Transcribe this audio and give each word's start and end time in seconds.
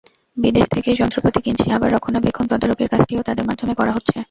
বিদেশ 0.37 0.65
থেকেই 0.73 0.99
যন্ত্রপাতি 1.01 1.39
কিনছি, 1.41 1.65
আবার 1.71 1.89
রক্ষণাবেক্ষণ 1.91 2.45
তদারকির 2.51 2.91
কাজটিও 2.93 3.25
তাদের 3.27 3.47
মাধ্যমে 3.49 3.73
করা 3.75 3.91
হচ্ছে। 3.91 4.15